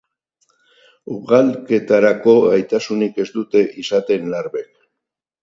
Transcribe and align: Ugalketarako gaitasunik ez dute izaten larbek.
Ugalketarako 1.15 2.33
gaitasunik 2.47 3.21
ez 3.25 3.27
dute 3.37 3.63
izaten 3.85 4.27
larbek. 4.35 4.75